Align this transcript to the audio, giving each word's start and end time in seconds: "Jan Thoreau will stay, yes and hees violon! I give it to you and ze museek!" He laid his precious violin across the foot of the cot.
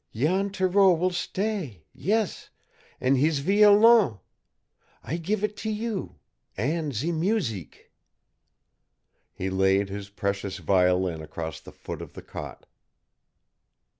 "Jan 0.15 0.49
Thoreau 0.49 0.93
will 0.95 1.11
stay, 1.11 1.83
yes 1.93 2.49
and 2.99 3.17
hees 3.17 3.37
violon! 3.37 4.17
I 5.03 5.17
give 5.17 5.43
it 5.43 5.55
to 5.57 5.69
you 5.69 6.15
and 6.57 6.91
ze 6.91 7.11
museek!" 7.11 7.91
He 9.31 9.51
laid 9.51 9.89
his 9.89 10.09
precious 10.09 10.57
violin 10.57 11.21
across 11.21 11.59
the 11.59 11.71
foot 11.71 12.01
of 12.01 12.13
the 12.13 12.23
cot. 12.23 12.65